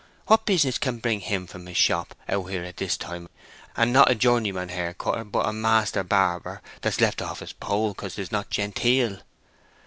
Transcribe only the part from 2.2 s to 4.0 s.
out here at this time and